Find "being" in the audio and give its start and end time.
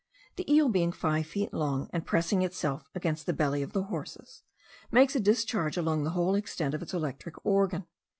0.69-0.91